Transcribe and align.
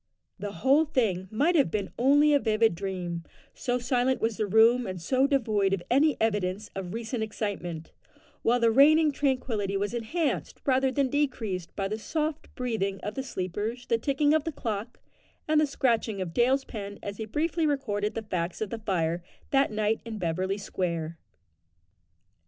The 0.39 0.53
whole 0.65 0.85
thing 0.85 1.27
might 1.29 1.55
have 1.55 1.69
been 1.69 1.91
only 1.99 2.33
a 2.33 2.39
vivid 2.39 2.73
dream, 2.73 3.23
so 3.53 3.77
silent 3.77 4.19
was 4.19 4.35
the 4.37 4.47
room 4.47 4.87
and 4.87 4.99
so 4.99 5.27
devoid 5.27 5.73
of 5.73 5.83
any 5.91 6.17
evidence 6.19 6.71
of 6.75 6.95
recent 6.95 7.21
excitement, 7.21 7.91
while 8.41 8.59
the 8.59 8.71
reigning 8.71 9.11
tranquillity 9.11 9.77
was 9.77 9.93
enhanced 9.93 10.59
rather 10.65 10.91
than 10.91 11.09
decreased 11.11 11.75
by 11.75 11.87
the 11.87 11.99
soft 11.99 12.49
breathing 12.55 12.99
of 13.03 13.13
the 13.13 13.21
sleepers, 13.21 13.85
the 13.85 13.99
ticking 13.99 14.33
of 14.33 14.43
the 14.43 14.51
clock, 14.51 14.99
and 15.47 15.61
the 15.61 15.67
scratching 15.67 16.19
of 16.19 16.33
Dale's 16.33 16.65
pen 16.65 16.97
as 17.03 17.17
he 17.17 17.25
briefly 17.25 17.67
recorded 17.67 18.15
the 18.15 18.23
facts 18.23 18.59
of 18.59 18.71
the 18.71 18.79
fire 18.79 19.23
that 19.51 19.69
night 19.71 20.01
in 20.03 20.17
Beverly 20.17 20.57
Square. 20.57 21.19